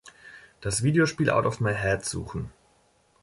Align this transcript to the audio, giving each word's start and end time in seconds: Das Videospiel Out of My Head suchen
Das 0.61 0.81
Videospiel 0.81 1.29
Out 1.29 1.45
of 1.45 1.59
My 1.59 1.75
Head 1.75 2.03
suchen 2.05 2.49